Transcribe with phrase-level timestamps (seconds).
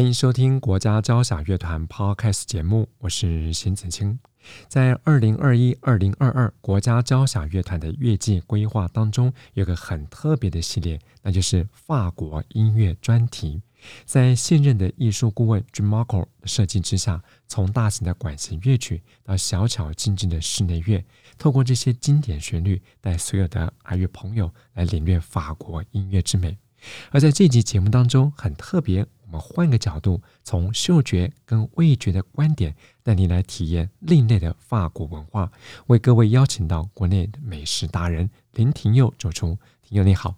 [0.00, 4.18] 欢迎收听国家交响乐团 Podcast 节目，我是邢子清。
[4.66, 13.60] 在二零二一、二零二二国家交响乐团的乐季规划当中，有个很特别的系列，那就是法国音乐专题。
[14.06, 21.04] 在现任的艺术顾问 Jean Marco 的设计之下，从大型的管弦乐曲到小巧精致的室内乐，
[21.36, 26.56] 透过这些经典旋律，带所有的爱乐朋友来领略法国音乐之美。
[27.10, 29.06] 而在这集节目当中，很特别。
[29.30, 32.74] 我们换个角度，从嗅觉跟味觉的观点，
[33.04, 35.48] 带你来体验另类的法国文化。
[35.86, 40.34] 为各位邀请到国内的美食达人林廷佑主厨，廷佑你好，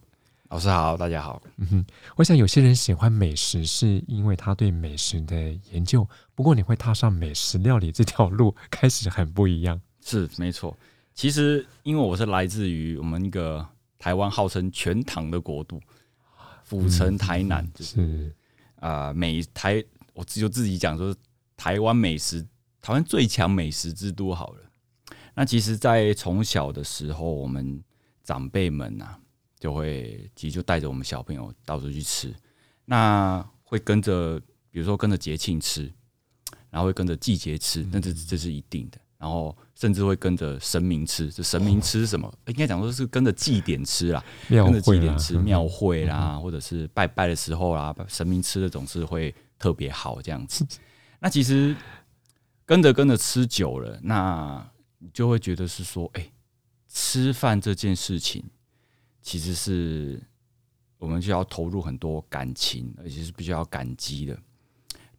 [0.50, 1.42] 老师好，大家好。
[1.56, 1.86] 嗯哼，
[2.16, 6.06] 我想有些人喜欢美食，是因为他对美食的研究。
[6.34, 9.80] 不过你会踏上美食料理这条路， 开始很不一样。
[10.04, 10.76] 是没错，
[11.14, 13.66] 其实因为我是来自于我们一个
[13.98, 15.80] 台湾号称全糖的国度，
[16.62, 18.34] 府城台南，嗯、是。
[18.82, 21.14] 啊、呃，美台，我就自己讲说，
[21.56, 22.44] 台湾美食，
[22.80, 24.60] 台湾最强美食之都好了。
[25.34, 27.80] 那其实，在从小的时候，我们
[28.24, 29.20] 长辈们呐、啊，
[29.60, 32.34] 就会其实就带着我们小朋友到处去吃。
[32.84, 35.90] 那会跟着，比如说跟着节庆吃，
[36.68, 38.98] 然后会跟着季节吃，那这这是一定的。
[39.22, 42.26] 然后甚至会跟着神明吃，这神明吃什么？
[42.26, 50.66] 哦、应该讲说是跟着祭典吃啦，跟着祭典吃庙会啦，或者是拜拜的时候啦，神明吃的总是会特别好这样子。
[51.22, 51.76] 那其实
[52.66, 56.32] 跟着跟着吃久了，那你就会觉得是说，哎、欸，
[56.88, 58.42] 吃饭这件事情
[59.22, 60.20] 其实是
[60.98, 64.36] 我们就要投入很多感情，而且是必须要感激的。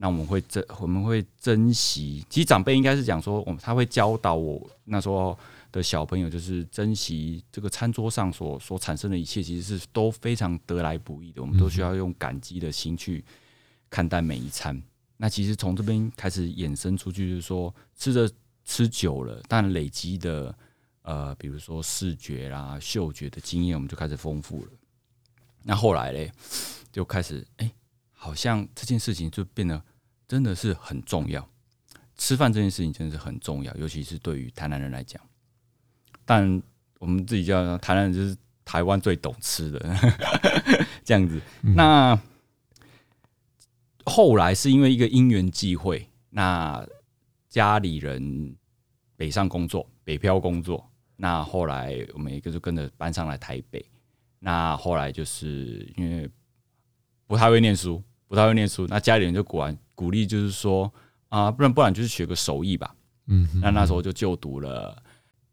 [0.03, 5.39] 那我们会珍我们会珍惜，其实长辈应该是讲说，我们他会教导我那时候
[5.71, 11.41] 的小朋友，就是珍惜这个餐桌上所所产生的一切，其实是都非常得来不易的。
[11.41, 13.23] 我们都需要用感激的心去
[13.89, 14.77] 看待每一餐。
[15.15, 18.29] 那其实从这边开始衍生出去，就是说吃着
[18.65, 20.53] 吃久了，但累积的
[21.03, 24.71] 呃，比如说视觉啦、嗅觉的经验，我们就开始丰富了。
[25.61, 26.29] 那后来嘞，
[26.91, 27.71] 就开始哎、欸，
[28.11, 29.81] 好像这件事情就变得。
[30.28, 31.47] 真的是很重要，
[32.17, 35.22] 吃饭这件事情真的是很重要，尤其是对于台南人来讲。
[36.25, 36.61] 但
[37.00, 39.79] 我们自己叫台南人，就是台湾最懂吃的
[41.03, 41.41] 这样子。
[41.62, 42.17] 那
[44.06, 46.85] 后来是因为一个因缘际会，那
[47.50, 48.56] 家里人
[49.17, 50.89] 北上工作，北漂工作。
[51.17, 53.85] 那后来我们一个就跟着搬上来台北。
[54.39, 56.29] 那后来就是因为
[57.28, 59.78] 不太会念书，不太会念书，那家里人就果然。
[59.95, 60.91] 鼓励就是说
[61.29, 62.95] 啊，不然不然就是学个手艺吧。
[63.27, 65.01] 嗯，那那时候就就读了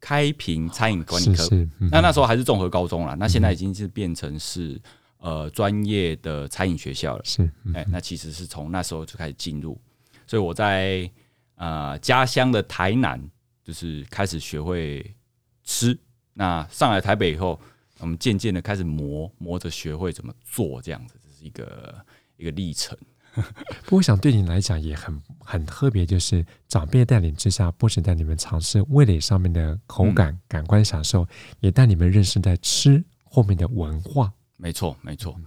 [0.01, 1.49] 开平餐饮管理科。
[1.91, 4.81] 那那时候还是综合高中啦，那现在已经是变成是
[5.19, 7.25] 呃专业的餐饮学校了。
[7.25, 9.81] 是，哎，那其实是从那时候就开始进入。
[10.27, 11.11] 所以我在
[11.55, 13.21] 呃家乡的台南，
[13.63, 15.15] 就是开始学会
[15.63, 15.97] 吃。
[16.33, 17.61] 那上来台北以后，
[17.99, 22.05] 我们渐渐的开始磨磨着学会怎么做，这样子，这是一个
[22.37, 22.97] 一个历程。
[23.85, 31.27] 不过，我想对你来讲也很很特别，就是长辈带领之下，不止带你们尝试味蕾上面的口感、嗯、感官享受，
[31.61, 34.33] 也带你们认识在吃后面的文化。
[34.57, 35.39] 没错，没错。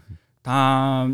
[0.42, 1.10] 他，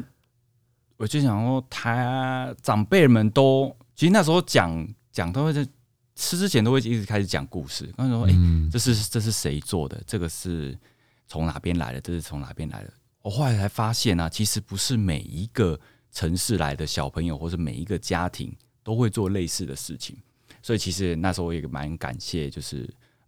[0.97, 5.67] 我就想说，他长辈们都其实那时候讲讲都会在
[6.15, 7.91] 吃之前都会一直开始讲故事。
[7.97, 9.99] 刚才说，哎、欸，这是这是谁做的？
[10.05, 10.77] 这个是
[11.27, 12.01] 从哪边来的？
[12.01, 12.93] 这是从哪边来的？
[13.23, 15.79] 我后来才发现呢、啊，其实不是每一个。
[16.11, 18.51] 城市来的小朋友，或是每一个家庭
[18.83, 20.17] 都会做类似的事情，
[20.61, 22.77] 所以其实那时候我也蛮感谢，就是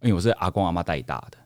[0.00, 1.38] 因为我是阿公阿妈带大的，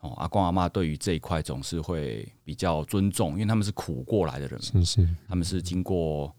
[0.00, 6.34] 哦，阿公阿妈对于这一块总是会比较尊重，因为他们是苦过来的人，是是，他们是经过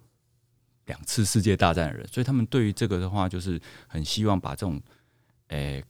[0.86, 4.80] 两次世界大战的人，所以他们对于这个的话，就是很希望把这种
[5.48, 5.84] 诶、欸、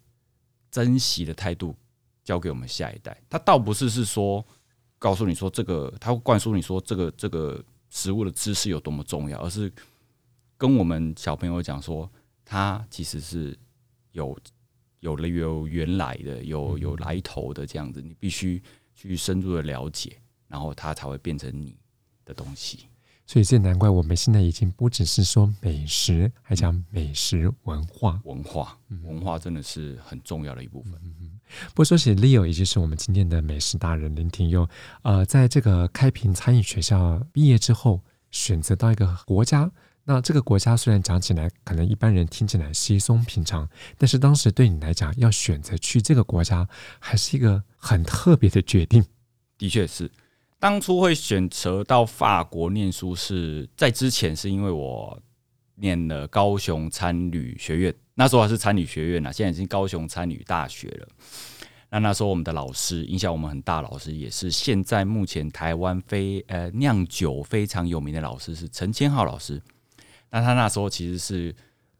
[0.71, 1.75] 珍惜的态度
[2.23, 3.21] 交给我们下一代。
[3.29, 4.45] 他倒不是是说
[4.97, 7.61] 告诉你说这个，他会灌输你说这个这个。
[7.93, 9.71] 食物的知识有多么重要，而是
[10.57, 12.11] 跟我们小朋友讲说，
[12.43, 13.55] 它其实是
[14.13, 14.35] 有
[14.99, 18.59] 有了有原来的，有有来头的这样子，你必须
[18.95, 20.17] 去深入的了解，
[20.47, 21.77] 然后它才会变成你
[22.25, 22.87] 的东西。
[23.27, 28.19] 所以这难怪我们现在已经不只是说美食，还讲美食文化。
[28.23, 30.93] 文化，文化真的是很重要的一部分。
[31.03, 31.32] 嗯嗯。
[31.73, 34.67] 不说起 Leo，也就是我们今天的美食达人林廷佑，
[35.03, 38.01] 呃，在这个开平餐饮学校毕业之后，
[38.31, 39.71] 选择到一个国家。
[40.05, 46.67] 那这个国家虽然讲起来可能一般人听起来稀松平常，但是当时对你来讲，要选择去这个国家，
[46.99, 49.05] 还是一个很特别的决定。
[49.57, 50.11] 的确是。
[50.59, 55.21] 当初会选择到法国念书，是在之前是因为我
[55.75, 61.07] 念了高雄餐旅学院，那时候还是餐旅学院呢，现在已经高雄餐旅大学了。
[61.89, 69.61] 那那时候我们的老师，影响我们很大，老师也是现在目前台湾非呃酿酒非常有名的老师，是陈千浩老师。
[70.31, 71.55] 那他那时候其实是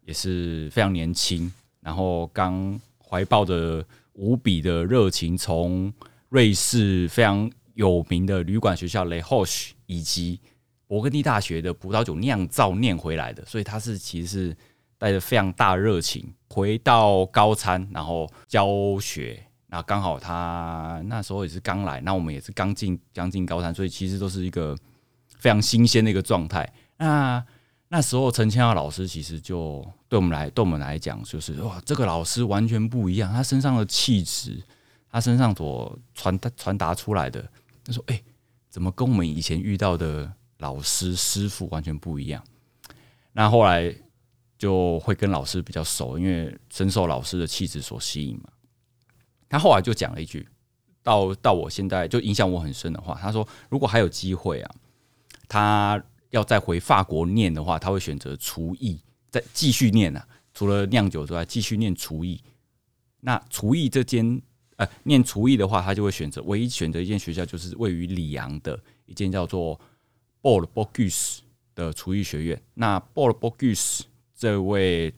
[0.06, 1.52] 也是非常年轻，
[1.82, 5.94] 然后刚怀抱着无比的热情，从
[6.30, 7.52] 瑞士非常。
[7.76, 10.40] 有名的旅馆学校 Les Roches 以及
[10.88, 14.58] 勃艮第大学的葡萄酒酿造念回来的，所以他是其实是
[15.04, 18.66] 带着非常大热情回到高参，然后教
[19.02, 19.38] 学。
[19.68, 24.74] 那刚好他那时候也是刚来，那我们也是刚进将近高三，所以其实都是一个
[25.40, 26.72] 非常新鲜的一个状态。
[26.96, 27.46] 那
[27.90, 34.64] 那时候陈千浩老师其实就对我们来对我们来讲，就是哇，这个老师完全不一样，他身上的气质，
[35.12, 37.46] 他身上所传达传达出来的。
[37.84, 38.24] 他说：“哎、
[38.70, 42.42] 怎么跟我们以前遇到的老师师傅完全不一样？
[43.34, 43.94] 那后来
[44.64, 48.50] 就会跟老师比较熟，因为深受老师的气质所吸引嘛。
[49.50, 50.48] 他后来就讲了一句，
[51.02, 53.20] 到到我现在就影响我很深的话。
[53.22, 54.76] 他说：如果还有机会啊，
[55.50, 58.98] 他要再回法国念的话，他会选择厨艺，
[59.30, 60.26] 再继续念啊。
[60.54, 62.42] 除了酿酒之外，继续念厨艺。
[63.20, 64.42] 那厨艺这间。”
[64.78, 69.80] 呃，念厨艺的话，他就会选择唯一选择一间学校，就是位于里昂的一间叫做
[70.42, 71.42] Paul Bocuse
[71.76, 72.60] 的厨艺学院。
[72.74, 74.02] 那 Paul Bocuse
[74.44, 75.14] 这位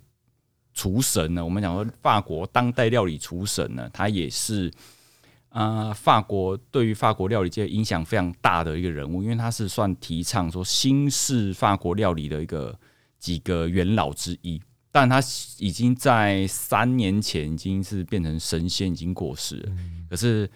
[0.71, 4.71] 厨神呢，我们讲说法国当代料理厨神呢，他也是
[5.49, 12.79] 啊、呃，法国对于法国料理界影响非常大的一个人物，因为他是算提倡说新式法国料理的一个
[13.17, 14.61] 几个元老之一。
[14.91, 15.19] 但他
[15.57, 19.75] 已经在三年前已经是变成神仙，已经过世了。
[20.07, 20.47] 可是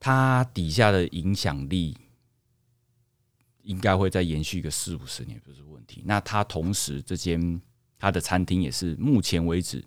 [0.00, 1.96] 他底下的影响力
[3.62, 6.02] 应该会再延续个四五十年不是问题。
[6.04, 7.60] 那他同时这间
[8.02, 9.80] 他的餐厅也是目前为止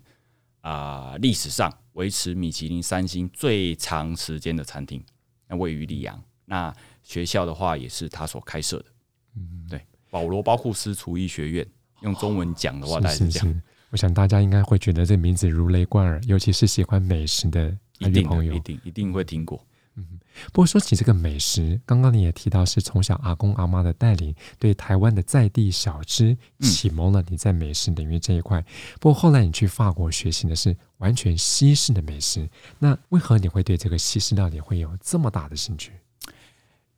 [0.62, 5.04] 啊历史上维持米其林三星最长时间的餐厅。
[5.46, 8.86] 那位于里昂，那学校的话也是他所开设的。
[9.36, 11.66] 嗯，对，保罗包库斯厨艺学院，
[12.00, 13.62] 用中文讲的话大概是这样。
[13.90, 19.62] 我想大家应该会觉得这名字如雷贯耳，尤其是喜欢美食的一定朋友，一定一定会听过。
[19.96, 20.06] 嗯，
[20.52, 28.64] 不过说起这个美食，刚刚你也提到是从小阿公阿妈的带领，对台湾的在地小吃启蒙了你在美食领域这一块。
[29.00, 32.48] 不过后来你去法国学习的是完全西式的美食，
[32.78, 35.92] 那为何你会对这个西式料理会有这么大的兴趣？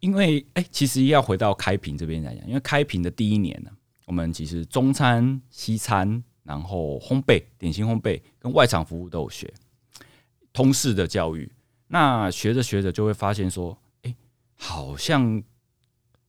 [0.00, 3.70] 因为哎，其实要回到开平这边来讲，因为开平的第一年呢，
[4.06, 6.22] 我们其实中餐、西餐。
[6.44, 9.52] 然后烘焙、点心烘焙跟外场服务都有学，
[10.50, 11.46] 通识的教育。
[11.88, 14.14] 那学着学着就会发现说，哎，
[14.54, 15.42] 好像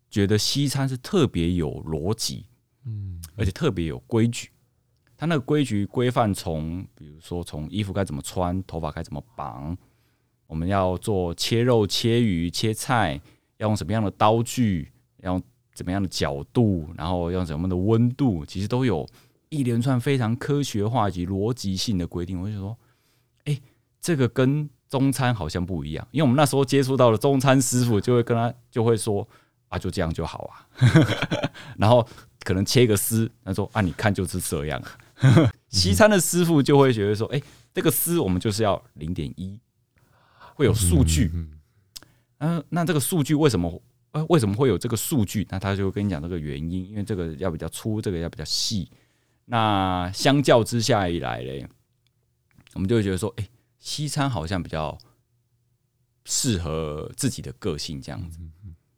[0.09, 2.45] 觉得西餐是特别有逻辑，
[2.85, 4.49] 嗯，而且特别有规矩。
[5.15, 9.77] 它那个规矩规范，从比如说从衣服该怎么穿，头发该怎么绑，
[10.47, 13.21] 我们要做切肉、切鱼、切菜，
[13.57, 19.07] 要用什么样的刀具，要用怎么样的角度，然后要用什么样的温度，其实都有。
[19.49, 22.77] 一连串非常科学化及逻辑性的规定，我就说，
[23.45, 23.61] 哎、欸，
[23.99, 29.27] 这个跟中餐好像不一样，因为我们那时候接触到的中餐师傅就会跟他就会说，
[29.67, 30.67] 啊，就这样就好啊，
[31.77, 32.05] 然后
[32.43, 34.81] 可能切个丝，他说啊，你看就是这样。
[35.69, 37.43] 西餐的师傅就会觉得说，哎、欸，
[37.73, 39.59] 这个丝我们就是要零点一，
[40.55, 41.31] 会有数据，
[42.39, 43.81] 嗯，那这个数据为什么
[44.11, 45.45] 呃为什么会有这个数据？
[45.51, 48.89] 那他就会跟你讲这个原因，因为这个要比较粗，这个要比较细。
[49.45, 51.67] 那相较之下一来嘞，
[52.73, 54.97] 我们就会觉得说，哎、欸，西餐好像比较
[56.25, 58.39] 适合自己的个性这样子，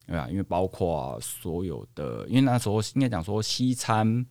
[0.08, 0.28] 对吧？
[0.30, 4.26] 因为包括所有的，因为那时候应该讲说，西餐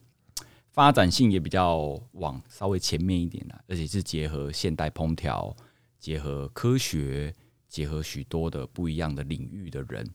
[0.69, 5.57] 发展性也比较往稍微前面一点的，而且是结合现代烹调、
[5.99, 7.35] 结合科学、
[7.69, 10.07] 结合许多的不一样的领域的人，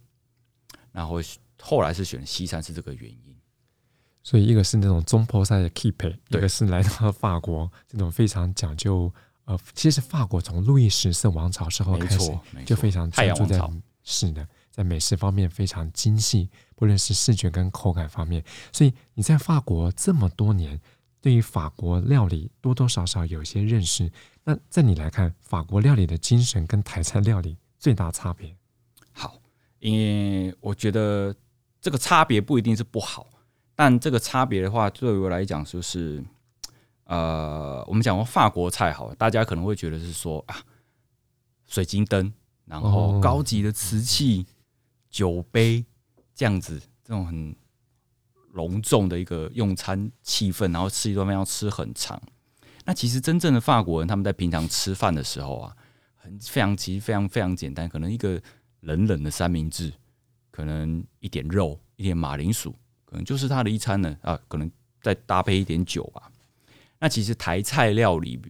[0.92, 1.20] 然后
[1.62, 3.36] 后来是选西餐是这个原因。
[4.22, 9.12] 所以，一个是那种中坡赛的 keep，一个是来到法国这种非常讲究。
[9.46, 13.60] 呃，其实法国从路易十四王朝时候开始就非常专注在
[14.04, 18.44] 是的在美食方面非常精细，不论是视觉跟口感方面。
[18.72, 20.80] 所以你在法国这么多年，
[21.22, 24.12] 对于法国料理多多少少有些认识。
[24.44, 28.56] 那在你来看，法国料理的精神跟台菜料理最大差别？
[29.12, 29.40] 好，
[29.80, 31.36] 因为我觉得
[31.82, 33.28] 这个差别不一定是不好，
[33.76, 36.24] 但这个差别的话，对于我来讲就是，
[37.06, 40.58] 呃，我们讲过法国菜好，大家可能会觉得是说啊，
[41.66, 42.32] 水晶灯，
[42.66, 44.46] 然后高级的瓷器。
[45.08, 45.86] 酒杯
[46.34, 47.56] 这样子，这种很
[48.52, 52.22] 隆重的一个用餐气氛，然后吃一顿饭要吃很长。
[52.84, 55.74] 那其实真正的法国人，他们在平常吃饭的时候啊，
[56.16, 58.42] 很非常其实非常非常简单，可能一个
[58.82, 59.94] 冷冷的三明治，
[60.52, 64.70] 可能一点肉，一点马铃薯，可能就是他的一餐呢啊，可能
[65.02, 66.30] 再搭配一点酒吧。
[67.06, 68.42] 那其实台菜料理，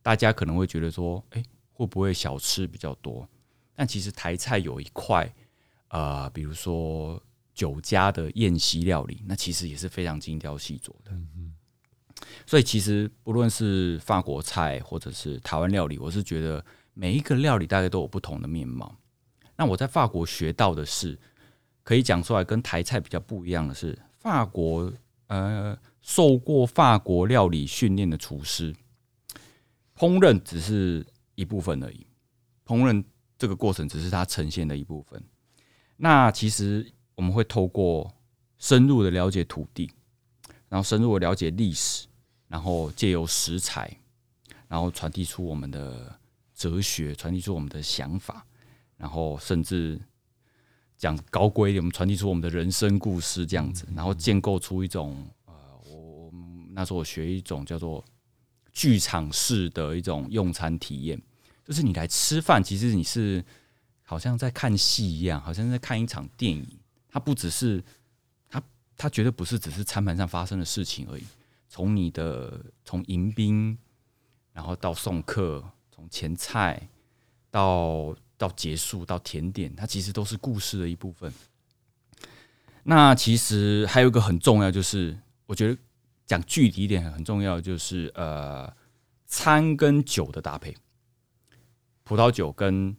[0.00, 1.42] 大家可能会觉得说，哎，
[1.72, 3.28] 会不会小吃比较多？
[3.74, 5.28] 但其实台菜有一块。
[5.88, 7.20] 啊、呃，比如说
[7.54, 11.12] 酒家的宴席料理，那其实也是非常精雕细琢的。
[12.46, 18.96] 所以其实不论是法国菜或者是台湾料理，我是觉得每一个料理大概都有不同的面貌。
[19.56, 21.18] 那我在法国学到的是，
[21.82, 24.92] 可以讲出来跟台菜比较不一样的是，法国
[25.28, 28.76] 呃受过法国料理训练的厨师，
[29.96, 32.06] 烹饪只是一部分而已，
[32.66, 33.02] 烹饪
[33.38, 35.24] 这个过程只是它呈现的一部分。
[35.96, 38.14] 那其实我们会透过
[38.58, 39.90] 深入的了解土地，
[40.68, 42.06] 然后深入的了解历史，
[42.48, 43.90] 然后借由食材，
[44.68, 46.20] 然后传递出我们的
[46.54, 48.44] 哲学，传递出我们的想法，
[48.98, 49.98] 然后甚至
[50.98, 55.26] 讲高贵一点，我们传递出我们的人生故事这样子，然后建构出一种，
[56.74, 58.04] 那时候我学一种叫做
[58.72, 61.20] 剧场式的一种用餐体验，
[61.64, 63.44] 就是你来吃饭，其实你是。
[64.06, 66.78] 好像在看戏一样，好像在看一场电影。
[67.08, 67.82] 它不只是，
[68.50, 68.62] 它
[68.98, 71.24] 它绝对不是只是餐盘上发生的事情而已。
[71.70, 73.76] 从你的从迎宾，
[74.52, 76.86] 然后到送客，从前菜
[77.50, 81.32] 到到结束到甜点，它其实都是故事的一部分。
[82.82, 85.78] 那其实还有一个很重要，就是我觉得
[86.26, 88.72] 讲具体一点很重要，就是呃，
[89.26, 90.74] 餐跟酒的搭配，
[92.02, 92.96] 葡萄酒跟。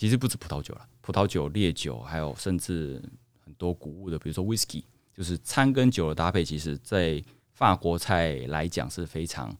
[0.00, 3.02] 其实不止葡萄酒了，葡萄酒、烈酒，还有甚至
[3.44, 7.20] 很多谷物的，比如说 whisky，就是餐跟酒的搭配，其实在
[7.50, 9.52] 法国菜来讲是非常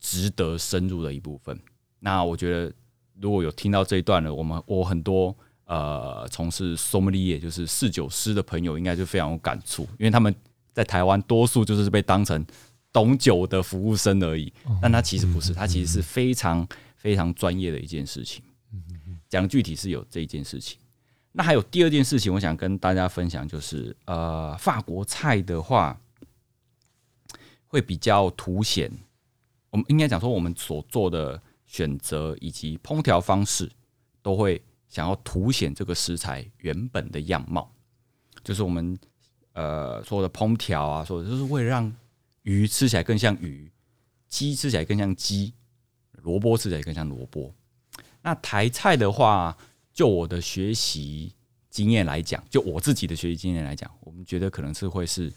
[0.00, 1.58] 值得深入的一部分。
[1.98, 2.70] 那我觉得，
[3.18, 10.34] 如果有听到这一段的，我们我很多呃从事 sommelier，就是侍酒师的朋友，应该就非常有感触，因为他们
[10.74, 12.44] 在台湾多数就是被当成
[12.92, 14.52] 懂酒的服务生而已，
[14.82, 18.42] 但他其实不是，他其实是非常非常专业的一件事情。
[19.28, 20.78] 讲具体是有这一件事情，
[21.32, 25.98] 那还有第二件事情，我想跟大家分享，就是呃，法国菜的话
[27.66, 28.90] 会比较凸显，
[29.70, 33.68] 我们应该讲说，我们所做的选择以及烹调方式，
[34.22, 37.72] 都会想要凸显这个食材原本的样貌，
[38.44, 38.96] 就是我们
[39.54, 41.92] 呃说的烹调啊，说的就是为了让
[42.42, 43.68] 鱼吃起来更像鱼，
[44.28, 45.54] 鸡吃起来更像鸡，
[46.22, 47.52] 萝卜吃起来更像萝卜。
[48.22, 49.56] 那台菜的话，
[49.92, 51.32] 就我的学习
[51.70, 55.32] 经验来讲，就我自己的学习经验来讲，我们觉得可能是会是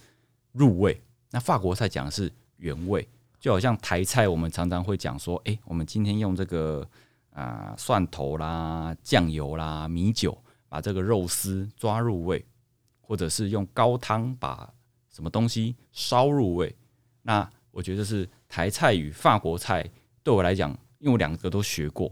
[0.52, 1.00] 入味。
[1.32, 3.08] 那法国菜讲的是原味，
[3.40, 6.88] 就好像台菜，我们常常会讲说，哎，我们今天用这个
[7.32, 10.38] 啊蒜头啦、酱油啦、米酒，
[10.70, 12.44] 把这个肉丝抓入味，
[13.08, 14.70] 或者是用高汤把
[15.10, 16.76] 什么东西烧入味。
[17.22, 19.90] 那我觉得是台菜与法国菜
[20.22, 22.12] 对我来讲，因为我两个都学过。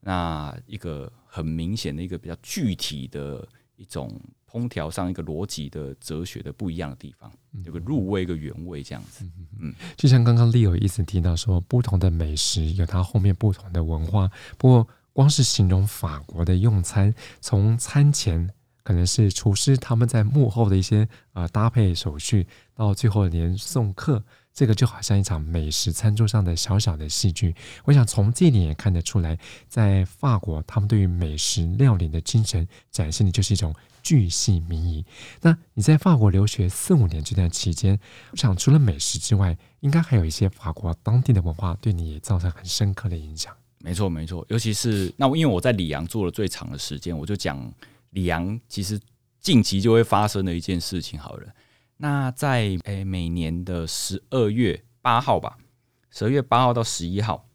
[0.00, 4.18] 那一个很明显的一个比较具体的一种
[4.50, 7.30] 烹调上一个逻辑的哲学的不一样的地方，
[7.64, 9.28] 有个入味一个原味这样子。
[9.58, 14.30] 嗯，就像刚刚 Leo 一直提到说，不同的美食有它后面不同的文化。
[14.56, 18.48] 不过，光是形容法国的用餐，从餐前
[18.82, 24.22] 可能是厨师他们在幕后的一些呃搭配手续，到最后连送客。
[24.52, 33.72] 这个就好像一场美食餐桌上的小小的戏剧，我想从这一点也看得出来，在法国，他们对于美食料理的精神展现的就是一种
[34.02, 35.06] 巨细靡遗。
[35.40, 37.98] 那你在法国留学四五年这段期间，
[38.32, 43.54] 我想除了美食之外，应该还有一些法国当地的文化对你也造成很深刻的影响。
[43.78, 47.72] 没错，没错，尤其是那因为我在里昂做了最长的时间，我就讲
[48.10, 49.00] 里昂其实
[49.40, 51.52] 近期就会发生的一件事情好了。
[51.96, 55.58] 那在诶、每年的十二月八号吧，
[56.10, 57.48] 十二月八号到十一号，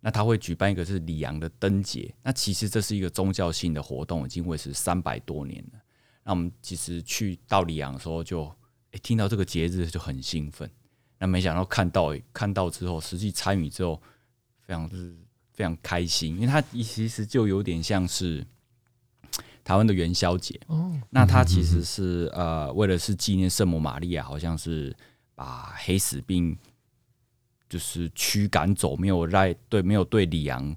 [0.00, 5.80] 那他会举办一个是里昂的灯节，那其实这是一个宗教性的活动，已经维持三百多年了。
[6.24, 8.44] 那我们其实去到里昂的时候就，
[8.92, 10.70] 诶听到这个节日就很兴奋。
[11.18, 14.00] 那没想到看到看到之后，实际参与之后，
[14.60, 15.14] 非常是
[15.52, 18.46] 非常开心，因为它其实就有点像是
[19.64, 20.92] 台湾的元宵节哦。
[21.10, 24.94] 那它其实是呃，为了是纪念圣母玛利亚，好像是
[25.34, 26.56] 把黑死病
[27.68, 30.74] 就是驱赶走，没有来对没有对里昂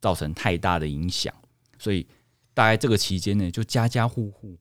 [0.00, 1.34] 造成太大的影响，
[1.78, 2.06] 所以
[2.54, 4.56] 大概这个期间呢，就家家户户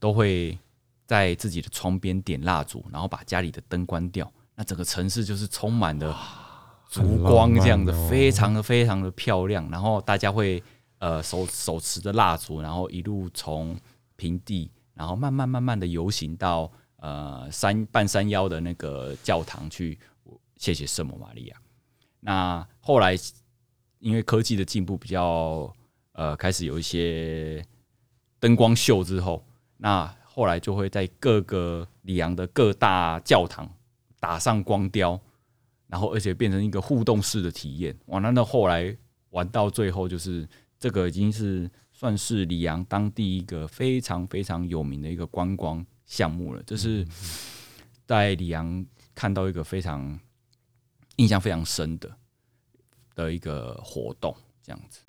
[0.00, 0.58] 都会
[1.06, 4.30] 在自己的窗边点蜡烛，然后把家里的灯关掉。
[4.54, 6.18] 那整个城市就是充满了
[6.88, 9.68] 烛光，这样的，哦、非常的非常的漂亮。
[9.70, 10.62] 然后大家会
[11.06, 13.78] 呃手手持着蜡烛，然后一路从
[14.16, 19.96] 平地，然后慢慢慢慢的游行到呃山半山腰的那个教堂去，
[20.56, 21.56] 谢谢圣母玛利亚。
[22.18, 23.14] 那后来
[24.00, 25.72] 因为科技的进步，比较
[26.10, 27.64] 呃开始有一些
[28.40, 29.44] 灯光秀之后，
[29.76, 33.70] 那后来就会在各个里昂的各大教堂。
[34.18, 35.20] 打上光雕，
[35.86, 37.96] 然后而且变成一个互动式的体验。
[38.06, 38.96] 哇，那那后来
[39.30, 40.48] 玩到最后，就是
[40.78, 46.62] 这个已经是算是里昂当地一个非常非常有名的一个观光项目了。
[46.64, 47.06] 就是
[48.06, 50.18] 在里昂看到一个非常
[51.16, 52.14] 印象非常深的
[53.14, 55.00] 的一个活动，这样子。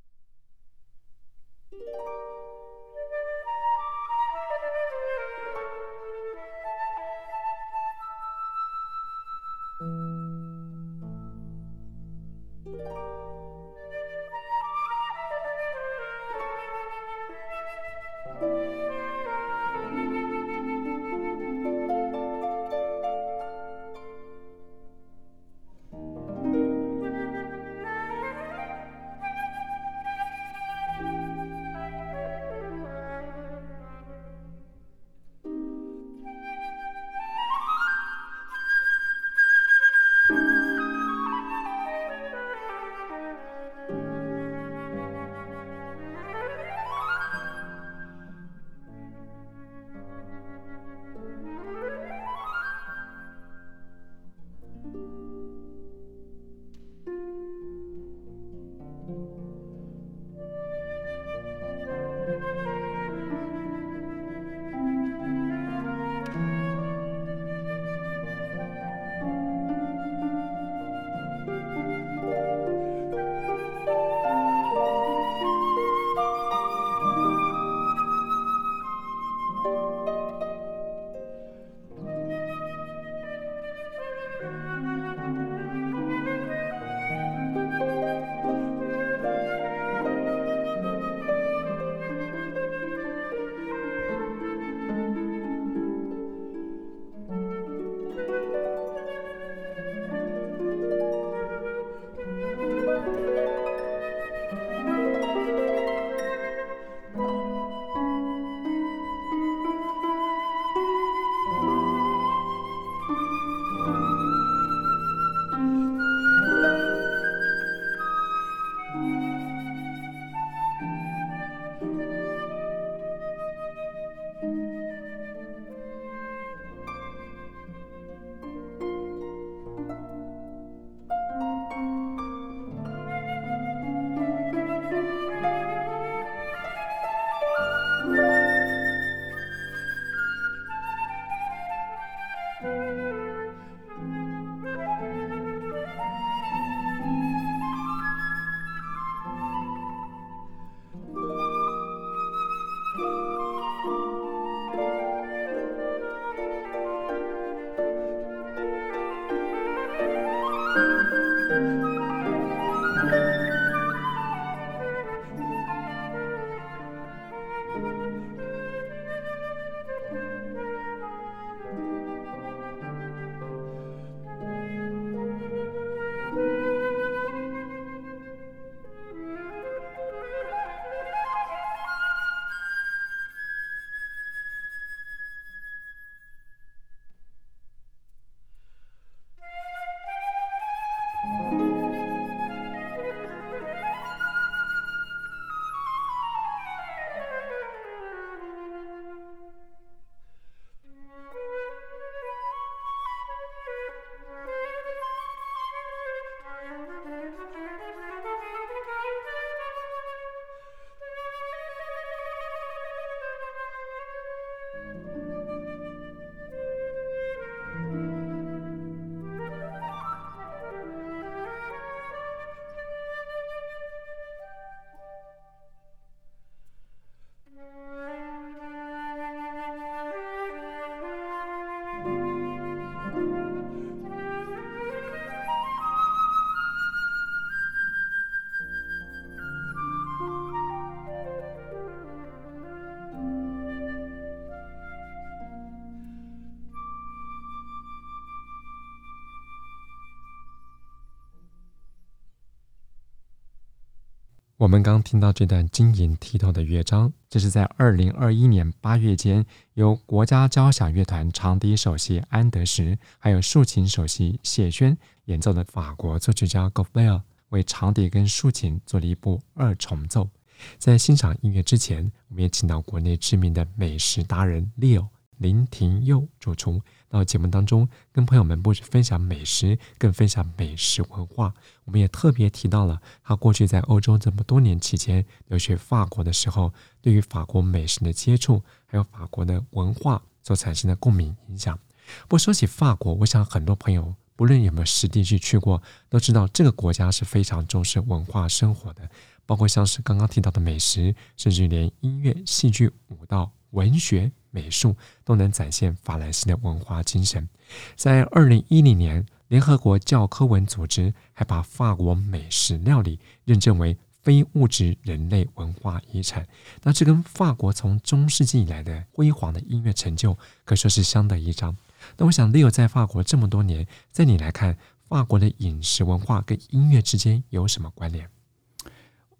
[254.67, 270.29] 我们刚听到这段晶莹剔透的乐章，这是在二零二一年八月间，由国家交响乐团长笛首席安德什，还有竖琴首席谢轩演奏的法国作曲家 g o f e l 为长笛跟竖琴做了一部二重奏。
[270.77, 276.81] 在欣赏音乐之前，我们也请到国内知名的美食达人 Leo 林廷佑主厨。
[277.09, 281.53] 到节目当中，跟朋友们不止分享美食，更分享美食文化。
[281.85, 291.79] 我们也特别提到了他过去在欧洲这么多年期间留学法国的时候，对于法国美食的接触，还有法国的文化所产生的共鸣影响。
[292.27, 299.09] 不说起法国，我想很多朋友不论有没有实地去去过，都知道这个国家是非常重视文化生活的，
[299.45, 304.31] 包括像是刚刚提到的美食，甚至连音乐、戏剧、舞蹈、文学。
[304.57, 307.47] 美术都能展现法兰西的文化精神。
[307.95, 316.47] 在二零一零年，联合国教科文组织还把法国美食料理认证为非物质人类文化遗产。
[316.81, 321.77] 那这跟法国从中世纪以来的辉煌的音乐成就可说是相得益彰。
[322.17, 324.75] 那我想，Leo 在法国这么多年，在你来看，
[325.07, 328.27] 法国的饮食文化跟音乐之间有什么关联？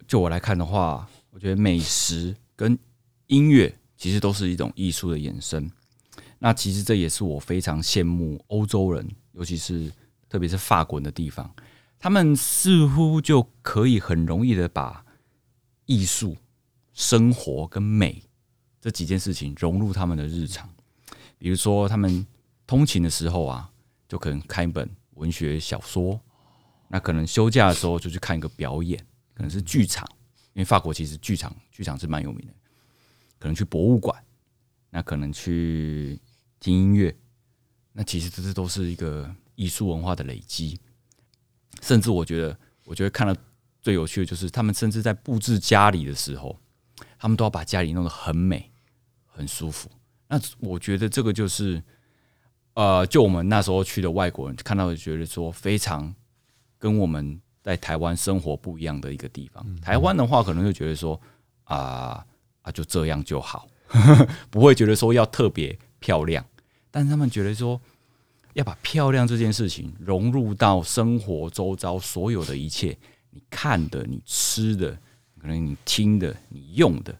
[0.07, 2.77] 就我来看的话，我觉得美食跟
[3.25, 3.75] 音乐。
[3.97, 5.69] 其实都是一种艺术的衍生，
[6.39, 9.91] 那其实这也是我非常羡慕欧洲人，尤其是
[10.29, 11.51] 特别是法国人的地方，
[11.97, 15.03] 他们似乎就可以很容易的把
[15.87, 16.37] 艺术、
[16.93, 18.21] 生活跟美
[18.79, 20.69] 这几件事情融入他们的日常。
[21.39, 22.25] 比如说，他们
[22.65, 23.69] 通勤的时候啊，
[24.07, 26.19] 就可能看一本文学小说；
[26.87, 28.99] 那可能休假的时候就去看一个表演，
[29.33, 30.07] 可能是剧场，
[30.53, 32.53] 因为法国其实剧场剧场是蛮有名的。
[33.39, 34.23] 可能去博物馆，
[34.89, 36.19] 那可能去
[36.59, 37.15] 听音乐，
[37.93, 40.79] 那其实这些都是一个艺术文化的累积。
[41.81, 43.35] 甚至我觉得，我觉得看了
[43.81, 46.59] 最有趣的就是，他们甚至在布置家里的时候，
[47.19, 48.71] 他们都要把家里弄得很美、
[49.25, 49.87] 很舒服。
[50.27, 51.83] 那我觉得这个就是，
[52.73, 56.15] 呃，就我们那时候去的外国人看到，觉得说非常
[56.79, 59.75] 跟我们在台湾生活不一样的一个地方。
[59.81, 61.21] 台湾的话，可能就觉得说
[61.65, 62.15] 啊。
[62.15, 62.25] 呃
[62.67, 63.65] 啊，就这样就好，
[64.51, 66.45] 不会觉得说要特别漂亮，
[66.91, 67.79] 但是他们觉得说
[68.55, 72.97] 要把漂亮这件事情融入到生活周遭所有的一切，
[73.29, 74.91] 你看的、你吃的、
[75.39, 77.17] 可能你听的、你用的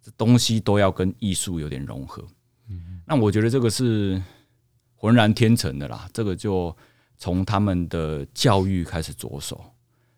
[0.00, 2.24] 这东西都要跟艺术有点融合。
[2.68, 4.22] 嗯那我觉得这个是
[4.94, 6.74] 浑然天成的啦，这个就
[7.18, 9.60] 从他们的教育开始着手，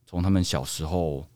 [0.05, 1.27] 从他们小时候。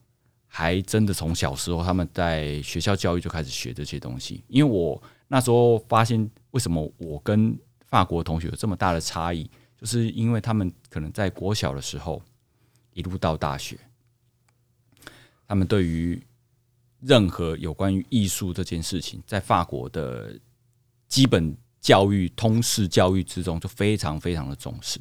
[0.53, 4.43] 还真的从小时候，他们在学校教育就开始学这些东西。
[4.49, 12.21] 因为我那时候发现，为什么我跟法国同学有这么大的差异，就是因为他们可能在国小的时候
[12.91, 13.79] 一路到大学，
[15.47, 16.21] 他们对于
[16.99, 20.37] 任何有关于艺术这件事情，在法国的
[21.07, 24.99] 基本教育、通识教育之中，就非常非常的重视，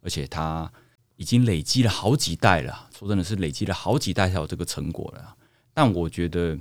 [0.00, 0.72] 而且他。
[1.16, 5.34] 已经累积了好几代了，说真的是累积了好几代才有这个成果了。
[5.72, 6.56] 但我觉得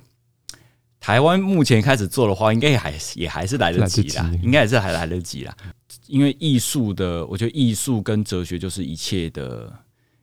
[1.00, 5.56] 台湾目前开始做的话，应该也还也还是来得及啦，应该也是还来得及啦。
[6.08, 9.72] 因为艺术的，我觉得艺术跟哲学就是一切的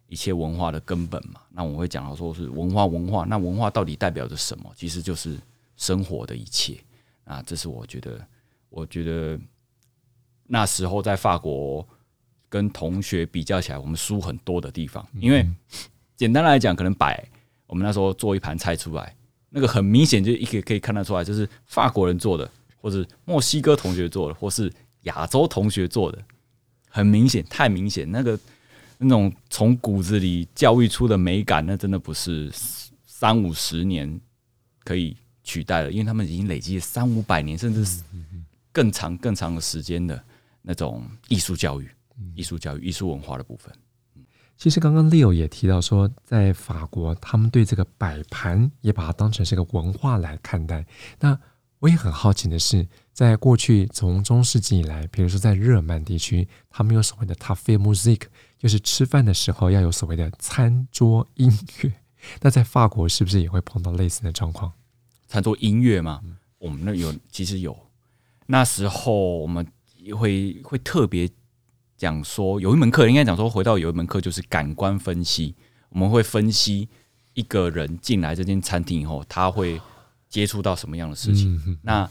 [0.06, 1.40] 一切文化的根本嘛。
[1.50, 4.72] 那我会讲到说是文化，文化，那文化到底代表着什么？
[4.74, 5.38] 其实就是
[5.76, 6.78] 生活的一切
[7.24, 7.42] 啊。
[7.46, 8.18] 这是我觉得，
[8.70, 9.38] 我觉得
[10.46, 11.86] 那时候在法国。
[12.52, 15.48] 跟同学比较起来，我们输很多的地方，因为
[16.14, 17.26] 简单来讲，可能摆
[17.66, 19.16] 我们那时候做一盘菜出来，
[19.48, 24.70] 那个很明显就一个可以看得出来，就是法国人做的，或是墨西哥同学做的，或是
[25.04, 26.22] 亚洲同学做的，
[26.90, 28.38] 很明显，太明显，那个
[28.98, 32.52] 那种从骨子里教育出的美感，那真的不是
[33.06, 34.20] 三五十年
[34.84, 38.02] 可以取代的，因为他们已经累积了三五百年，甚至是
[38.70, 40.22] 更长更长的时间的
[40.60, 41.88] 那种艺术教育。
[42.34, 43.72] 艺术教育、艺术文化的部分，
[44.56, 50.86] 其实刚刚 Leo 也提到说，在法国，他们对这个摆盘也把它当成是个文化来看待。
[51.18, 51.38] 那
[51.80, 58.20] 我也很好奇的是，在过去从中世纪以来，比如说在日耳曼地区，他们有所谓的 table music，
[58.56, 61.50] 就是吃饭的时候要有所谓的餐桌音
[61.82, 61.92] 乐。
[62.40, 64.72] 那在法国是不是也会碰到类似的状况？
[65.26, 66.22] 餐桌音乐吗？
[66.58, 67.76] 我们那有，其实有。
[68.46, 69.66] 那时候我们
[70.16, 71.28] 会会特别。
[72.02, 75.54] 讲说有一门课，应该讲说回到有一门课就是感官分析。
[75.90, 76.88] 我们会分析
[77.34, 79.80] 一个人进来这间餐厅以后，他会
[80.28, 81.78] 接触到什么样的事情。
[81.82, 82.10] 那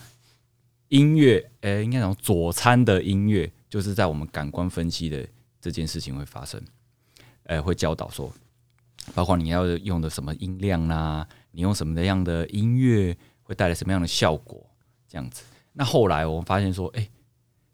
[0.88, 5.28] 音乐，诶，应该讲佐餐的音乐，就是在我们感官分析的
[5.60, 6.62] 这件事情会发生。
[7.48, 8.32] 诶，会教导说，
[9.14, 14.66] 包括你要用的什么音量啦、啊，你用什么样的音乐会带来什么样的效果，
[15.10, 15.44] 这样子。
[15.74, 17.12] 那后来我们发现说，哎、欸，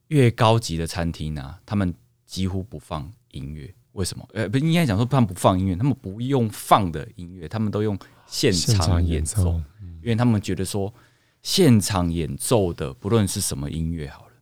[0.07, 1.93] 越高级的餐厅呢、啊，他们
[2.27, 4.27] 几乎不放音乐，为什么？
[4.33, 9.61] 呃，不应该讲说他们不放音乐，他们不用放的音乐，他们都用现场演奏，演奏
[10.03, 10.93] 因为他们觉得说，
[11.41, 14.33] 现场演奏的不论是什么音乐好了，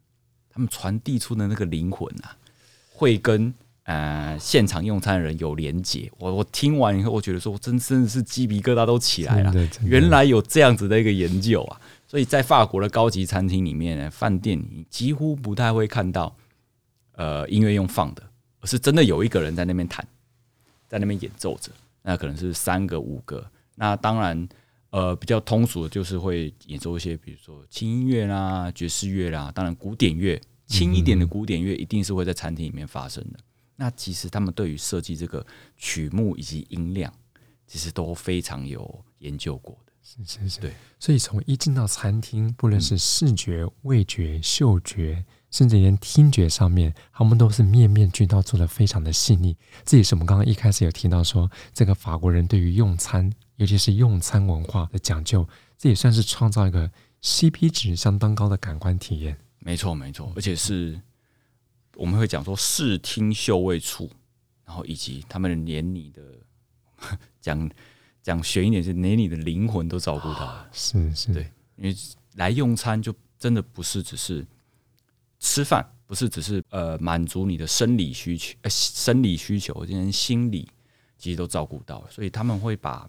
[0.50, 2.36] 他们传递出的那个灵魂啊，
[2.92, 3.54] 会跟。
[3.88, 9.54] 呃，现场用餐的人有连结，我我听完以后，我觉得说，我真真的是鸡皮疙瘩都起来了。
[9.84, 11.80] 原来有这样子的一个研究啊！
[12.08, 16.36] 所以在法国的高级餐厅里面呢，饭店你几乎不太会看到
[17.16, 18.24] 呃音乐用放的，
[18.60, 20.08] 而是真的有一个人在那边弹，
[20.88, 21.72] 在那边演奏着。
[22.02, 23.50] 那可能是三个五个。
[23.74, 24.48] 那当然，
[24.92, 33.40] 呃，比较通俗的就是会演奏一些，比如说轻音乐啦、爵士乐啦，当然古典乐，轻一点的古典乐一定是会在餐厅里面发生的。
[33.76, 37.14] 那其实他们对于设计这个曲目以及音量，
[37.68, 39.92] 其实都非常有研究过的。
[40.02, 40.72] 是是是，对。
[41.00, 49.56] 所以从一进到餐厅，不论是视觉、味觉、嗅觉，甚至连听觉上面，他们都是面面俱到，做的非常的细腻。
[49.84, 59.38] 这也是我们刚刚一开始有提到说，这个法国人对于用餐，尤其是用餐文化的讲究，这也算是创造一个 CP 值相当高的感官体验。
[59.60, 61.00] 没错没错，而且是。
[61.98, 64.12] 我们会讲说视听嗅味触，
[64.66, 66.22] 然后以及他们连你的
[67.40, 67.72] 讲
[68.22, 70.68] 讲悬一点，是连你的灵魂都照顾到了。
[70.74, 71.96] 是是，对，因为
[72.34, 74.46] 来用餐就真的不是只是
[75.46, 80.68] 吃饭，不是只是呃满足你的生理需求，呃生理需求，今天心理
[81.20, 83.08] 其实都照顾到了，所以他们会把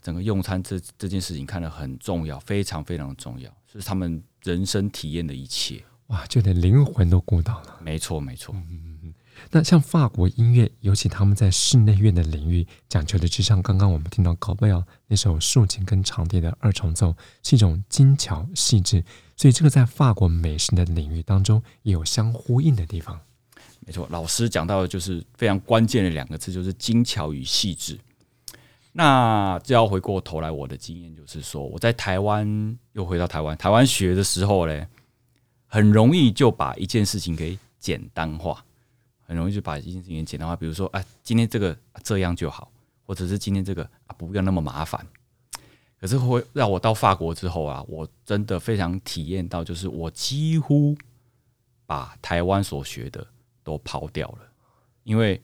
[0.00, 5.82] 整个用餐这这件事情看得很重要，非常非常重要，是他们人生体验的一切。
[6.06, 7.80] 哇，就连灵魂都顾到了。
[7.82, 8.54] 没错，没错。
[8.54, 9.14] 嗯嗯，
[9.50, 19.04] 那像法国音乐，尤其他们在室内乐的领域讲求的，就像刚刚我们听到高贝尔那首竖琴跟长笛的二重奏，是一种精巧细致。
[19.40, 23.18] 所以这个在法国美食的领域当中也有相呼应的地方。
[23.86, 27.98] 没错，老师讲到的就是非常关键的两个字，就是精巧与细致。
[28.92, 34.86] 那就要回过头来，我的经验就是说，我在台湾又回到台湾，台湾学的时候嘞。
[35.72, 38.62] 很容易就把一件事情给简单化，
[39.22, 40.54] 很容易就把一件事情简单化。
[40.54, 42.70] 比如说，啊，今天这个这样就好，
[43.06, 45.06] 或者是今天这个啊，不要那么麻烦。
[46.00, 50.96] 可是会让我到法国之后啊，我真的非常体验到，就是我几乎
[51.84, 53.26] 把台湾所学的
[53.62, 54.38] 都抛掉了，
[55.04, 55.40] 因为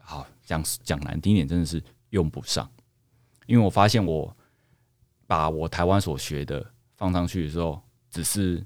[0.00, 2.68] 好讲讲难听点，真的是用不上。
[3.46, 4.36] 因为我发现我
[5.26, 8.64] 把我台湾所学的放上去的时候，只是。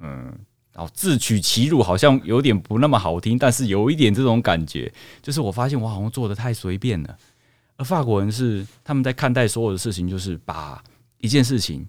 [0.00, 0.26] 嗯，
[0.72, 7.18] 然后自取其辱，好像有点不那么好听，但是有一点这种感觉，就是我发现我好像做的太随便了。
[7.78, 10.82] 而法国人是他们在看待所有的事情，就是把
[11.18, 11.88] 一件事情，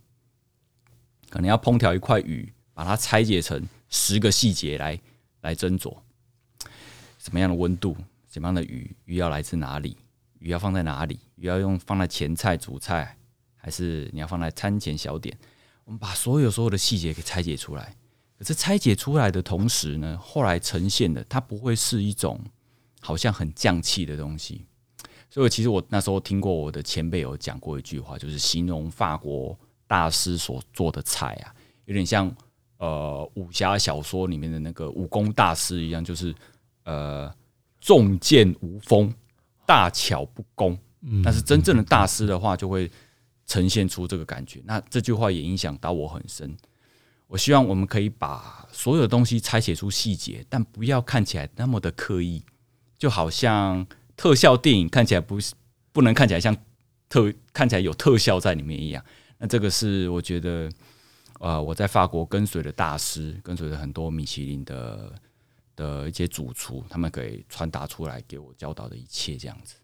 [1.30, 5.00] 可能要烹调一块鱼，把它拆解成十个细节来
[5.42, 5.98] 来斟酌，
[7.18, 7.98] 什么样的温度，
[8.32, 9.98] 什么样的鱼，鱼要来自哪里，
[10.38, 13.18] 鱼要放在哪里，鱼要用放在前菜、主菜，
[13.58, 15.36] 还是你要放在餐前小点？
[15.86, 17.96] 我们把所有所有的细节给拆解出来。
[18.38, 22.40] 可是拆解出来的同时呢，后来呈现的它不会是一种
[23.02, 24.66] 好像很匠气的东西。
[25.30, 31.54] 所以其实我那时候听过我的前辈有讲过一句话，就是形容法国大师所做的菜啊，
[31.86, 32.34] 有点像
[32.78, 36.34] 呃武侠小说里面的那个武功大师一样，就是
[36.84, 37.32] 呃
[37.80, 39.14] 重剑无锋，
[39.66, 40.78] 大巧不工。
[41.24, 42.92] 但是真正的大师的话，就会
[43.46, 44.62] 呈现出这个感觉。
[44.66, 46.54] 那这句话也影响到我很深。
[47.26, 52.44] 我希望我们可以把所有东西拆解出细节，但不要看起来那么的刻意，
[52.98, 53.88] 就好像
[54.20, 55.54] 特效电影看起来不是
[55.94, 56.54] 不能看起来像
[57.08, 59.02] 特看起来有特效在里面一样。
[59.38, 60.70] 那这个是我觉得，
[61.40, 65.14] 呃，我在法国跟随的大师，跟随着很多米其林的
[65.74, 69.76] 的一些主厨，他们给传达出来给我教导的一切，这样子。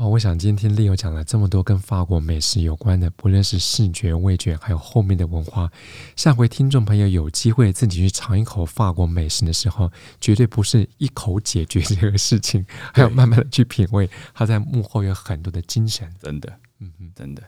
[0.00, 5.70] 哦，我想今天 Leo 讲了这么多跟法国美食有关的，不论是视觉、味觉，还有后面的文化。
[6.16, 16.10] 下回听众朋友有机会自己去尝一口法国美食的时候，绝对不是一口解决这个事情，还要慢慢的去品味，它在幕后有很多的精神。
[16.18, 17.42] 真的，嗯嗯，真的。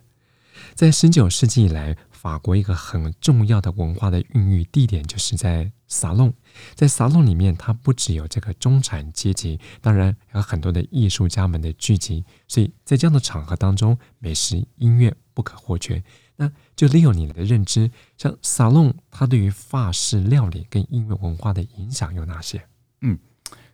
[0.75, 6.33] 在十九世纪以来，法国一个很重要的文化的孕育地点，就是在沙龙。
[6.77, 12.25] 在沙龙里面，它不只有这个中产阶级，当然还有很多的艺术家们的聚集。
[12.47, 16.01] 所以在这样的场合当中，美食、音乐不可或缺。
[16.37, 22.65] 那就利用你的认知，像沙龙，它对于法式料理跟音乐文化的影响有哪些？
[23.01, 23.19] 嗯，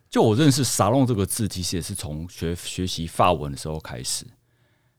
[0.09, 4.25] 就我认识“沙龙”这个字，其实也是从学学习法文的时候开始。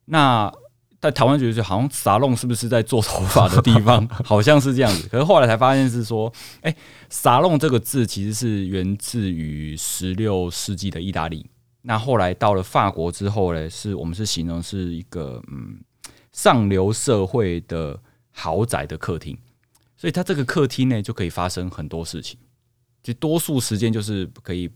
[0.05, 0.53] 那
[1.01, 4.07] 在台湾觉得，好像沙龙是不是在做头发的地方？
[4.23, 5.09] 好像是这样子。
[5.09, 6.77] 可是后来才发现是说，哎，
[7.09, 11.47] 沙龙这个字其实是源自于十六世纪的意大利。
[11.83, 15.81] 那后来到了法国之后呢，是我们是形容是一个嗯
[16.33, 17.99] 上流社会的
[18.31, 19.35] 豪宅的客厅，
[19.97, 22.39] 所以它这个客厅呢就可以发生很多事情，
[23.03, 24.71] 就多数时间就是可以。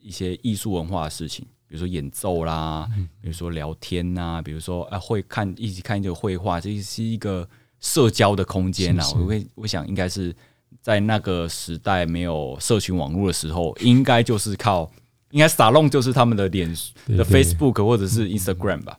[0.00, 2.88] 一些艺术文化的事情，比如说演奏啦，
[3.20, 7.48] 比如说聊天呐，比如说啊会看一起看这个绘画，这是一个
[7.80, 9.04] 社交的空间呐。
[9.14, 10.34] 我会我想应该是
[10.80, 14.90] 在那个时代没有社群网络的时候，应该就是靠
[15.30, 16.68] 应该撒弄就是他们的脸
[17.06, 18.98] 的 Facebook 或者是 Instagram 吧。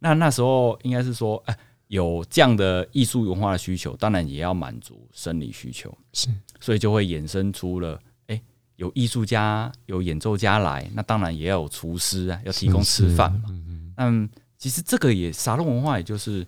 [0.00, 8.00] 那那时候应该是说，哎，有这样的艺术文化的需求，当然也要满足生理需求，是，所以就会衍生出了。
[8.82, 13.48] 有艺术家、有演奏家来，那当然也要有厨师啊，要提供吃饭嘛。
[13.98, 16.44] 嗯，其实这个也沙龙文化，也就是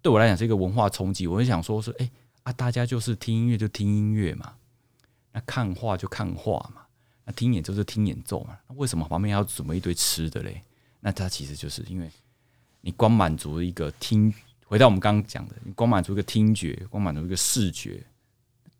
[0.00, 1.26] 对我来讲是一个文化冲击。
[1.26, 2.10] 我会想说是，哎、欸、
[2.44, 4.54] 啊，大家就是听音乐就听音乐嘛，
[5.32, 6.86] 那看画就看画嘛，
[7.26, 8.56] 那听演奏就听演奏嘛。
[8.66, 10.62] 那为什么旁边要准备一堆吃的嘞？
[11.00, 12.10] 那它其实就是因为
[12.80, 14.32] 你光满足一个听，
[14.64, 18.02] 回到我们刚刚讲的，你光满足一个听觉，光满足一个视觉，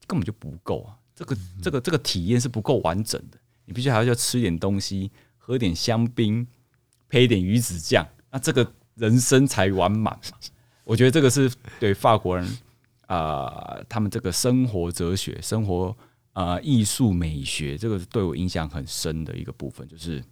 [0.07, 0.97] 根本就不够啊。
[1.15, 6.45] 这个这个这个体验是不够完整的，你必须还要吃点东西，喝点香槟，
[7.09, 10.39] 配一点鱼子酱，那这个人生才完满嘛。
[10.83, 11.49] 我觉得这个是
[11.79, 12.45] 对法国人
[13.07, 15.97] 啊、呃，他们这个生活哲学、生活
[16.33, 20.23] 啊、呃、艺术美学，这个对我影响很深的一个部分，就是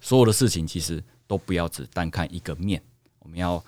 [0.00, 2.80] 所有的事情其实都不要只单看一个面，
[3.18, 3.62] 我们要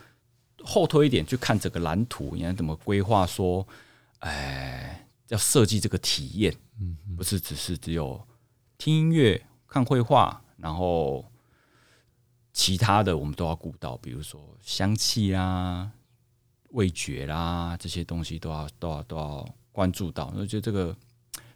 [0.63, 3.27] 后推一点去看整个蓝图，你要怎么规划？
[3.27, 3.67] 说，
[4.21, 5.03] 哎。
[5.29, 6.55] 要设计这个体验，
[7.17, 8.25] 不是只是只有
[8.79, 11.25] 听音乐、看绘画，然后
[12.53, 15.91] 其他的我们都要顾到，比如说香气啊、
[16.71, 20.33] 味觉啦这些东西都要都要都要关注到。
[20.37, 20.97] 我觉得这个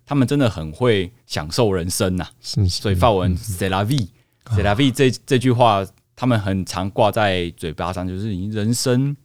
[0.04, 2.32] 他们真的很会享受人生呐、啊，
[2.68, 9.16] 所以法文 “c'est la vie”，“c'est la vie” 这这句话他们很常挂在嘴巴上，就是你人生。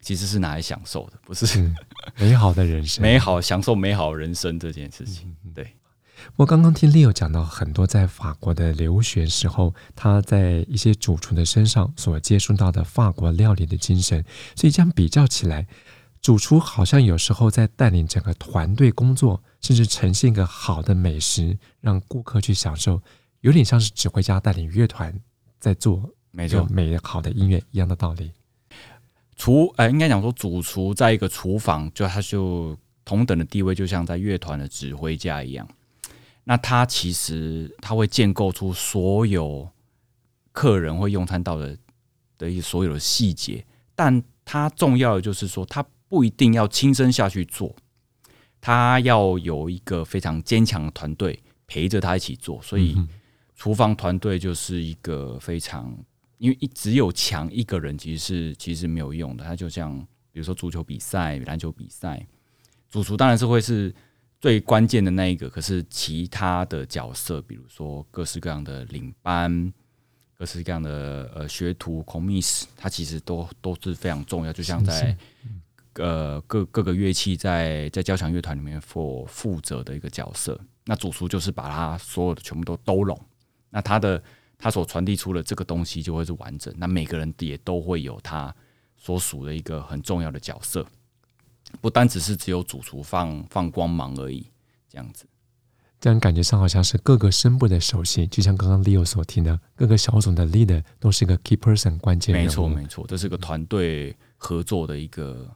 [0.00, 1.72] 其实是拿来享受的，不是
[2.16, 5.36] 美好的人生，美好享受美好人生这件事情。
[5.54, 5.74] 对，
[6.36, 14.24] 我刚刚听 Leo 讲到很多在法国的留学时候，他在一些主厨的身上所接触到的法国料理的精神，
[14.56, 15.66] 所以这样比较起来，
[16.20, 23.02] 主厨好像有时候在带领整个团队工作，甚至呈现一个好的美食，让顾客去享受，
[23.40, 25.14] 有点像是指挥家带领乐团
[25.58, 28.32] 在做没错美好的音乐一样的道理。
[29.40, 32.76] 厨，呃，应该讲说，主厨在一个厨房，就他就
[33.06, 35.66] 同等的地位，就像在乐团的指挥家一样。
[36.44, 39.66] 那他其实他会建构出所有
[40.52, 41.74] 客人会用餐到的
[42.36, 47.74] 的一些所有的细节，但他重要的就是说，他不一定要亲身下去做，
[48.60, 52.60] 他要有一个非常坚强的团队陪着他一起做。
[52.60, 52.94] 所以，
[53.56, 55.96] 厨房团队就是一个非常。
[56.40, 59.44] 因为一只有强一个人，其实是其实没有用的。
[59.44, 59.94] 他就像
[60.32, 62.26] 比如说足球比赛、篮球比赛，
[62.88, 63.94] 主厨当然是会是
[64.40, 65.50] 最关键的那一个。
[65.50, 69.70] 可是其他的角色，比如说各式各样的领班、
[70.34, 74.50] 各式各样的呃学徒、commis，他其实都都是非常重要。
[74.50, 75.14] 就像在
[75.96, 83.20] 呃各各个乐器在在交响乐团里面负负责的一个角色，那主厨就是把他所有的全部都兜拢。
[83.68, 84.22] 那他的。
[84.60, 88.54] 他所传递出的这个东西就会是完整，那每个人也都会有他
[88.96, 90.86] 所属的一个很重要的角色，
[91.80, 94.46] 不单只是只有主厨放放光芒而已，
[94.88, 95.24] 这样子，
[95.98, 105.48] 这样感觉上好像是各个声部的首席，就像刚刚 Leo 所提的，各个小组的 leader 都是一个 key person 关键人物，没错没错，这是个团队合作的一个。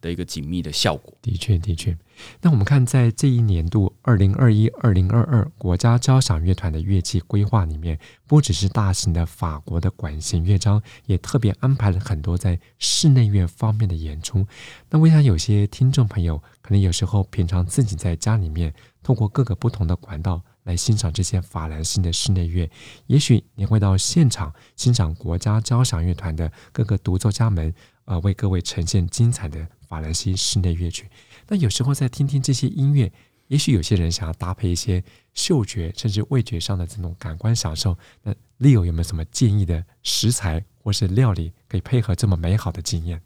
[0.00, 1.96] 的一个紧密的效果，的确的确。
[2.40, 14.46] 那我们看，在这一年度二零二一、二零二二国家交响乐团的乐季规划里面，不只是大型的法国的管弦乐章，也特别安排了很多在室内乐方面的演出。
[14.88, 18.72] 那我想有些听众朋友，可能有时候平常自己在家里面，
[19.02, 22.70] 透过各个不同的管道来欣赏这些法兰西的室内乐，
[23.08, 27.74] 也许你会到现场欣赏国家交响乐团的各个独奏家们，
[28.06, 29.68] 呃，为各位呈现精彩的。
[29.88, 31.08] 法兰西室内乐曲，
[31.48, 33.10] 那有时候在听听这些音乐，
[33.48, 35.02] 也许有些人想要搭配一些
[35.34, 37.96] 嗅觉甚至味觉上的这种感官享受。
[38.22, 43.20] 那 Leo 有没有什么建议的食材或是料理可以配合这么美好的经验？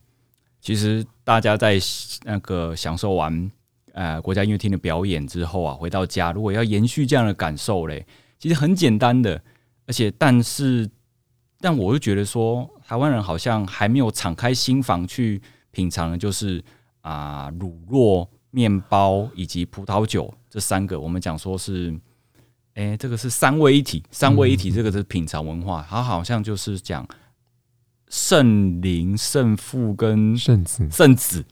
[0.61, 1.79] 其实大家在
[2.25, 3.51] 那个享受完
[3.93, 8.07] 呃国家音乐厅的表演之后啊，回到家如果要延续这样的感受嘞，
[8.39, 9.43] 其实很简单的，
[9.87, 10.91] 而且但是，
[11.61, 15.41] 但我就觉得说，台湾人好像还没有敞开心房去
[15.71, 16.63] 品尝的，就是
[17.01, 21.93] 啊、呃，乳酪、面包以及葡萄酒这三个，我们讲说是，
[22.75, 27.07] 哎、欸，这个是三位一体，三位一体，这个是品尝文化，它好像就是讲
[28.09, 31.45] 圣灵、圣父跟圣子，圣子。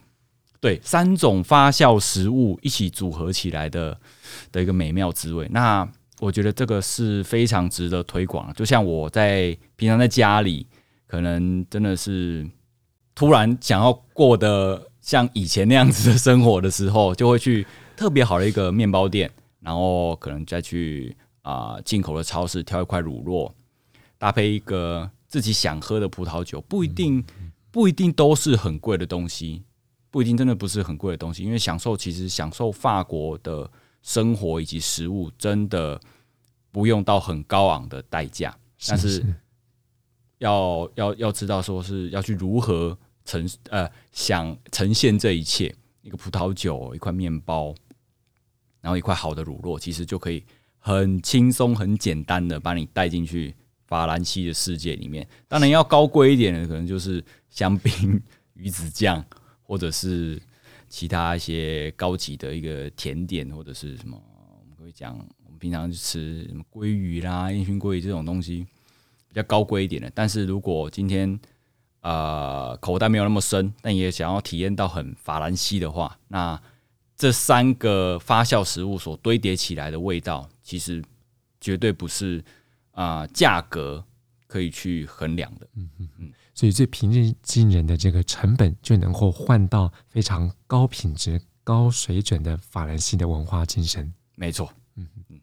[0.61, 3.97] 对，三种发酵食物一起组合起来的
[4.51, 5.89] 的一个美妙滋味，那
[6.19, 8.53] 我觉得这个是非常值得推广。
[8.55, 10.67] 就像我在平常在家里，
[11.07, 12.45] 可能真的是
[13.19, 17.67] 突然想要过得像以前那样子的生活的时候，就会去
[17.97, 23.53] 特别好的一个面包店，然后可能再去啊进口的超市挑一块乳酪，
[24.19, 27.25] 搭配一个自己想喝的葡萄酒，不一定
[27.73, 29.65] 不一定都是很贵的东西。
[30.13, 33.69] 不一定真的不是很贵的东西，因为享受其实享受法国的
[34.01, 36.01] 生活以及食物，真的
[36.71, 38.57] 不用到很高昂的代价。
[38.87, 39.23] 但是
[40.39, 42.97] 要要要知道，说是要去如何
[43.29, 47.75] 呈呃想呈现这一切，一个葡萄酒，一块面包，
[48.81, 50.43] 然后一块好的乳酪，其实就可以
[50.79, 53.55] 很轻松、很简单的把你带进去
[53.87, 55.29] 法兰西的世界里面。
[55.47, 58.21] 当然要高贵一点的，可能就是香槟、
[58.55, 59.23] 鱼子酱。
[59.71, 60.41] 或者是
[60.89, 64.19] 其他一些高级的一个甜点，或者是什么，
[64.59, 65.15] 我们会讲，
[65.45, 68.67] 我们平常吃什么鲑鱼啦、烟熏鲑鱼这种东西，
[69.29, 70.11] 比较高贵一点的。
[70.15, 71.39] 但是如果今天
[72.01, 76.61] 呃口袋没有那么深，但也想要体验到很法兰西的话，那
[77.17, 81.03] 这三个发酵食物所堆叠起来的味道，其实
[81.61, 82.45] 绝对不是
[82.93, 84.05] 啊价格
[84.47, 85.67] 可以去衡量的。
[85.75, 86.33] 嗯嗯嗯。
[86.55, 94.13] 所以最平易近人的这个成本，就能够换到非常高品质、高水准的法兰西的文化精神。
[94.35, 95.41] 没错，嗯嗯。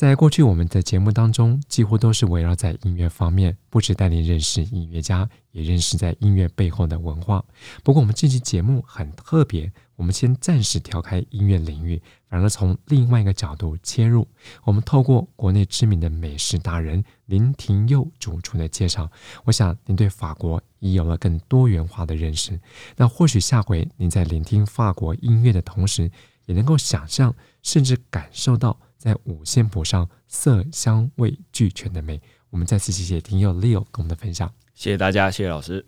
[0.00, 7.44] 在过去我们的节目当中，几乎都是围绕在音乐方面，不只带你认识音乐家，也认识在音乐背后的文化。
[7.84, 9.70] 不过我们这期节目很特别。
[9.96, 14.26] 我们先暂时跳开音乐领域，反而从另外一个角度切入。
[14.64, 19.10] 我们透过国内知名的美食达人林廷佑主厨的介绍，
[19.44, 22.58] 我想您对法国已有了更多元化的认识。
[22.96, 26.10] 那或许下回您在聆听法国音乐的同时，
[26.46, 32.20] 也能够想象甚至感受到在五线谱上色香味俱全的美。
[32.50, 35.86] 我们再次谢谢听友 Leo 跟我们的分享，谢谢大家，谢谢老师。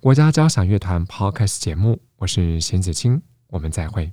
[0.00, 4.12] 国家交响乐团 Podcast 节目，我是邢子清，我们再会。